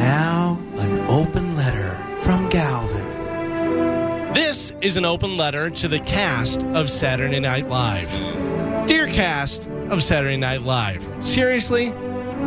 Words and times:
Now, 0.00 0.58
an 0.78 0.98
open 1.08 1.56
letter 1.56 1.94
from 2.20 2.48
Galvin. 2.48 4.32
This 4.32 4.72
is 4.80 4.96
an 4.96 5.04
open 5.04 5.36
letter 5.36 5.68
to 5.68 5.88
the 5.88 5.98
cast 5.98 6.62
of 6.68 6.88
Saturday 6.88 7.38
Night 7.38 7.68
Live. 7.68 8.10
Dear 8.88 9.06
cast 9.08 9.68
of 9.90 10.02
Saturday 10.02 10.38
Night 10.38 10.62
Live, 10.62 11.06
seriously? 11.20 11.92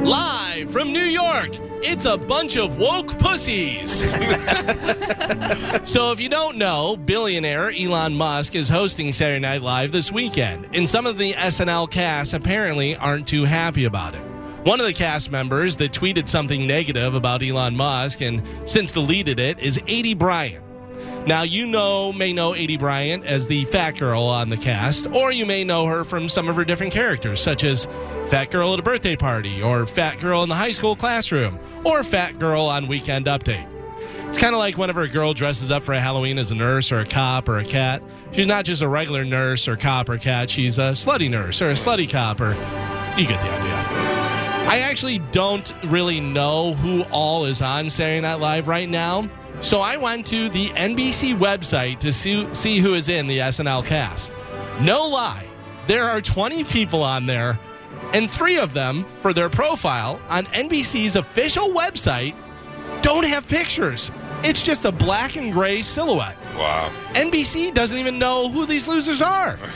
Live 0.01 0.71
from 0.71 0.91
New 0.91 1.03
York, 1.03 1.51
it's 1.83 2.05
a 2.05 2.17
bunch 2.17 2.57
of 2.57 2.77
woke 2.77 3.19
pussies. 3.19 3.99
so, 5.87 6.11
if 6.11 6.19
you 6.19 6.29
don't 6.29 6.57
know, 6.57 6.97
billionaire 6.97 7.69
Elon 7.69 8.15
Musk 8.15 8.55
is 8.55 8.67
hosting 8.67 9.13
Saturday 9.13 9.39
Night 9.39 9.61
Live 9.61 9.91
this 9.91 10.11
weekend, 10.11 10.69
and 10.73 10.89
some 10.89 11.05
of 11.05 11.19
the 11.19 11.33
SNL 11.33 11.91
cast 11.91 12.33
apparently 12.33 12.95
aren't 12.95 13.27
too 13.27 13.43
happy 13.43 13.85
about 13.85 14.15
it. 14.15 14.32
One 14.63 14.79
of 14.79 14.85
the 14.85 14.93
cast 14.93 15.29
members 15.29 15.75
that 15.77 15.91
tweeted 15.91 16.29
something 16.29 16.65
negative 16.65 17.15
about 17.15 17.43
Elon 17.43 17.75
Musk 17.75 18.21
and 18.21 18.41
since 18.63 18.93
deleted 18.93 19.37
it 19.37 19.59
is 19.59 19.77
Aidy 19.79 20.17
Bryant. 20.17 20.63
Now, 21.27 21.41
you 21.41 21.65
know, 21.65 22.13
may 22.13 22.31
know 22.31 22.53
Aidy 22.53 22.79
Bryant 22.79 23.25
as 23.25 23.47
the 23.47 23.65
fat 23.65 23.97
girl 23.97 24.23
on 24.23 24.47
the 24.49 24.55
cast, 24.55 25.07
or 25.07 25.33
you 25.33 25.45
may 25.45 25.65
know 25.65 25.85
her 25.87 26.05
from 26.05 26.29
some 26.29 26.47
of 26.47 26.55
her 26.55 26.63
different 26.63 26.93
characters, 26.93 27.41
such 27.41 27.65
as 27.65 27.85
Fat 28.27 28.51
Girl 28.51 28.71
at 28.71 28.79
a 28.79 28.81
Birthday 28.81 29.17
Party, 29.17 29.61
or 29.61 29.85
Fat 29.85 30.21
Girl 30.21 30.43
in 30.43 30.49
the 30.49 30.55
High 30.55 30.71
School 30.71 30.95
Classroom, 30.95 31.59
or 31.83 32.01
Fat 32.01 32.39
Girl 32.39 32.61
on 32.61 32.87
Weekend 32.87 33.25
Update. 33.25 33.67
It's 34.29 34.37
kind 34.37 34.55
of 34.55 34.59
like 34.59 34.77
whenever 34.77 35.01
a 35.01 35.09
girl 35.09 35.33
dresses 35.33 35.71
up 35.71 35.83
for 35.83 35.93
a 35.93 35.99
Halloween 35.99 36.37
as 36.37 36.51
a 36.51 36.55
nurse 36.55 36.89
or 36.91 36.99
a 36.99 37.05
cop 37.05 37.49
or 37.49 37.59
a 37.59 37.65
cat. 37.65 38.01
She's 38.31 38.47
not 38.47 38.63
just 38.63 38.81
a 38.81 38.87
regular 38.87 39.25
nurse 39.25 39.67
or 39.67 39.75
cop 39.75 40.07
or 40.07 40.17
cat, 40.17 40.49
she's 40.49 40.77
a 40.77 40.93
slutty 40.93 41.29
nurse 41.29 41.61
or 41.61 41.69
a 41.69 41.73
slutty 41.73 42.09
cop, 42.09 42.39
or 42.39 42.53
you 43.19 43.27
get 43.27 43.41
the 43.41 43.49
idea. 43.49 44.52
I 44.65 44.79
actually 44.79 45.19
don't 45.19 45.73
really 45.83 46.19
know 46.19 46.73
who 46.73 47.03
all 47.11 47.45
is 47.45 47.61
on 47.61 47.89
Saturday 47.89 48.21
Night 48.21 48.35
Live 48.35 48.67
right 48.67 48.89
now. 48.89 49.29
So 49.61 49.79
I 49.79 49.97
went 49.97 50.25
to 50.27 50.49
the 50.49 50.69
NBC 50.69 51.37
website 51.37 51.99
to 51.99 52.11
see, 52.11 52.51
see 52.53 52.79
who 52.79 52.95
is 52.95 53.07
in 53.07 53.27
the 53.27 53.39
SNL 53.39 53.85
cast. 53.85 54.31
No 54.81 55.07
lie, 55.07 55.45
there 55.87 56.05
are 56.05 56.21
20 56.21 56.63
people 56.63 57.03
on 57.03 57.25
there, 57.25 57.59
and 58.13 58.29
three 58.31 58.57
of 58.57 58.73
them, 58.73 59.05
for 59.19 59.33
their 59.33 59.49
profile 59.49 60.19
on 60.29 60.45
NBC's 60.47 61.15
official 61.15 61.69
website, 61.69 62.35
don't 63.01 63.25
have 63.25 63.47
pictures. 63.47 64.11
It's 64.43 64.63
just 64.63 64.85
a 64.85 64.91
black 64.91 65.35
and 65.35 65.53
gray 65.53 65.81
silhouette. 65.81 66.37
Wow. 66.57 66.91
NBC 67.13 67.73
doesn't 67.73 67.97
even 67.97 68.17
know 68.17 68.49
who 68.49 68.65
these 68.65 68.87
losers 68.87 69.21
are. 69.21 69.59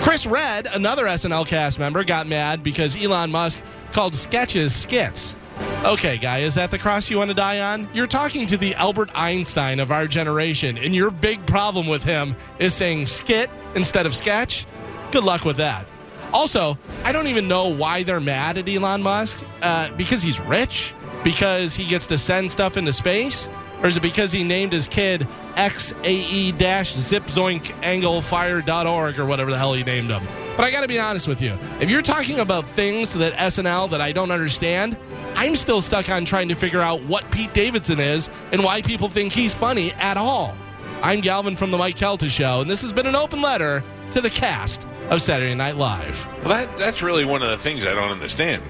Chris 0.00 0.26
Redd, 0.26 0.66
another 0.70 1.06
SNL 1.06 1.46
cast 1.46 1.78
member, 1.78 2.04
got 2.04 2.26
mad 2.26 2.62
because 2.62 2.94
Elon 3.02 3.30
Musk 3.30 3.60
called 3.92 4.14
sketches 4.14 4.74
skits. 4.74 5.36
Okay, 5.84 6.18
guy, 6.18 6.40
is 6.40 6.54
that 6.56 6.70
the 6.70 6.78
cross 6.78 7.10
you 7.10 7.16
want 7.16 7.30
to 7.30 7.34
die 7.34 7.60
on? 7.60 7.88
You're 7.94 8.06
talking 8.06 8.46
to 8.48 8.56
the 8.56 8.74
Albert 8.74 9.10
Einstein 9.14 9.80
of 9.80 9.90
our 9.90 10.06
generation, 10.06 10.76
and 10.76 10.94
your 10.94 11.10
big 11.10 11.46
problem 11.46 11.86
with 11.86 12.02
him 12.02 12.36
is 12.58 12.74
saying 12.74 13.06
skit 13.06 13.48
instead 13.74 14.04
of 14.04 14.14
sketch? 14.14 14.66
Good 15.12 15.24
luck 15.24 15.44
with 15.44 15.56
that. 15.56 15.86
Also, 16.32 16.76
I 17.04 17.12
don't 17.12 17.28
even 17.28 17.48
know 17.48 17.68
why 17.68 18.02
they're 18.02 18.20
mad 18.20 18.58
at 18.58 18.68
Elon 18.68 19.02
Musk. 19.02 19.42
Uh, 19.62 19.90
because 19.96 20.22
he's 20.22 20.40
rich? 20.40 20.92
Because 21.24 21.74
he 21.74 21.86
gets 21.86 22.04
to 22.06 22.18
send 22.18 22.52
stuff 22.52 22.76
into 22.76 22.92
space? 22.92 23.48
Or 23.82 23.88
is 23.88 23.96
it 23.96 24.02
because 24.02 24.32
he 24.32 24.42
named 24.42 24.72
his 24.72 24.88
kid 24.88 25.28
XAE 25.54 26.54
zipzoinkanglefire.org 26.54 29.18
or 29.18 29.24
whatever 29.24 29.50
the 29.50 29.58
hell 29.58 29.74
he 29.74 29.84
named 29.84 30.10
him? 30.10 30.22
But 30.56 30.64
I 30.64 30.70
got 30.70 30.80
to 30.80 30.88
be 30.88 30.98
honest 30.98 31.28
with 31.28 31.42
you. 31.42 31.58
If 31.80 31.90
you're 31.90 32.02
talking 32.02 32.38
about 32.38 32.66
things 32.70 33.12
that 33.14 33.34
SNL 33.34 33.90
that 33.90 34.00
I 34.00 34.12
don't 34.12 34.30
understand, 34.30 34.96
I'm 35.34 35.54
still 35.54 35.82
stuck 35.82 36.08
on 36.08 36.24
trying 36.24 36.48
to 36.48 36.54
figure 36.54 36.80
out 36.80 37.02
what 37.02 37.30
Pete 37.30 37.52
Davidson 37.52 38.00
is 38.00 38.30
and 38.52 38.64
why 38.64 38.80
people 38.80 39.08
think 39.08 39.34
he's 39.34 39.54
funny 39.54 39.92
at 39.92 40.16
all. 40.16 40.56
I'm 41.02 41.20
Galvin 41.20 41.56
from 41.56 41.70
The 41.70 41.76
Mike 41.76 41.96
Calta 41.96 42.30
Show, 42.30 42.62
and 42.62 42.70
this 42.70 42.80
has 42.80 42.92
been 42.92 43.06
an 43.06 43.14
open 43.14 43.42
letter 43.42 43.84
to 44.12 44.22
the 44.22 44.30
cast 44.30 44.86
of 45.10 45.20
Saturday 45.20 45.54
Night 45.54 45.76
Live. 45.76 46.26
Well, 46.42 46.48
that 46.48 46.78
that's 46.78 47.02
really 47.02 47.26
one 47.26 47.42
of 47.42 47.50
the 47.50 47.58
things 47.58 47.84
I 47.84 47.92
don't 47.92 48.10
understand. 48.10 48.62